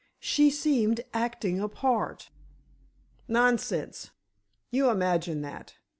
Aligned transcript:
She 0.19 0.49
seemed 0.49 1.01
acting 1.13 1.59
a 1.59 1.67
part." 1.69 2.31
"Nonsense! 3.27 4.09
You 4.71 4.89
imagine 4.89 5.43
that. 5.43 5.75